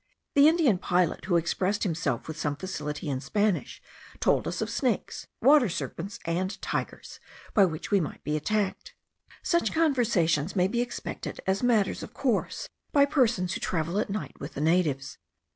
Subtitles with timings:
[0.33, 3.79] The Indian pilot, who expressed himself with some facility in Spanish,
[4.19, 7.19] told us of snakes, water serpents, and tigers,
[7.53, 8.95] by which we might be attacked.
[9.43, 14.39] Such conversations may be expected as matters of course, by persons who travel at night
[14.39, 15.19] with the natives.